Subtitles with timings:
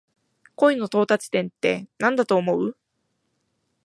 [0.55, 2.75] 恋の到達点ってなんだと思う？